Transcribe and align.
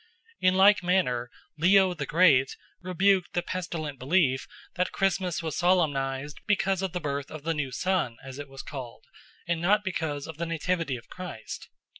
In 0.39 0.55
like 0.55 0.81
manner 0.81 1.29
Leo 1.59 1.93
the 1.93 2.07
Great 2.07 2.57
rebuked 2.81 3.33
the 3.33 3.43
pestilent 3.43 3.99
belief 3.99 4.47
that 4.73 4.91
Christmas 4.91 5.43
was 5.43 5.55
solemnised 5.55 6.39
because 6.47 6.81
of 6.81 6.93
the 6.93 6.99
birth 6.99 7.29
of 7.29 7.43
the 7.43 7.53
new 7.53 7.71
sun, 7.71 8.17
as 8.25 8.39
it 8.39 8.49
was 8.49 8.63
called, 8.63 9.03
and 9.47 9.61
not 9.61 9.83
because 9.83 10.25
of 10.25 10.37
the 10.37 10.47
nativity 10.47 10.95
of 10.95 11.07
Christ. 11.07 11.69